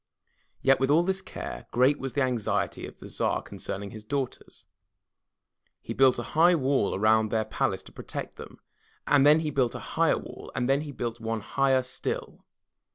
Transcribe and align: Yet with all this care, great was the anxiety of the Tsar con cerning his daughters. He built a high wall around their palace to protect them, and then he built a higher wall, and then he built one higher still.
Yet 0.63 0.79
with 0.79 0.89
all 0.89 1.03
this 1.03 1.21
care, 1.21 1.67
great 1.69 1.99
was 1.99 2.13
the 2.13 2.23
anxiety 2.23 2.87
of 2.87 2.97
the 2.97 3.07
Tsar 3.07 3.43
con 3.43 3.59
cerning 3.59 3.91
his 3.91 4.03
daughters. 4.03 4.65
He 5.79 5.93
built 5.93 6.17
a 6.17 6.23
high 6.33 6.55
wall 6.55 6.95
around 6.95 7.29
their 7.29 7.45
palace 7.45 7.83
to 7.83 7.91
protect 7.91 8.35
them, 8.35 8.59
and 9.05 9.27
then 9.27 9.41
he 9.41 9.51
built 9.51 9.75
a 9.75 9.79
higher 9.93 10.17
wall, 10.17 10.51
and 10.55 10.67
then 10.67 10.81
he 10.81 10.91
built 10.91 11.19
one 11.19 11.41
higher 11.41 11.83
still. 11.83 12.43